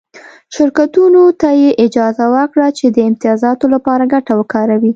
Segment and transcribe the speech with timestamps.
[0.55, 4.89] شرکتونو ته یې اجازه ورکړه چې د امتیازاتو لپاره ګټه وکاروي